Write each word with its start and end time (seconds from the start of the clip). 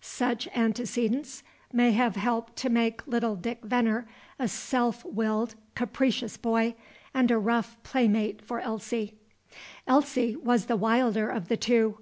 Such 0.00 0.48
antecedents 0.54 1.42
may 1.70 1.90
have 1.92 2.16
helped 2.16 2.56
to 2.56 2.70
make 2.70 3.06
little 3.06 3.36
Dick 3.36 3.62
Venner 3.62 4.08
a 4.38 4.48
self 4.48 5.04
willed, 5.04 5.54
capricious 5.74 6.38
boy, 6.38 6.76
and 7.12 7.30
a 7.30 7.36
rough 7.38 7.76
playmate 7.82 8.40
for 8.40 8.58
Elsie. 8.58 9.16
Elsie 9.86 10.34
was 10.34 10.64
the 10.64 10.76
wilder 10.76 11.28
of 11.28 11.48
the 11.48 11.58
two. 11.58 11.98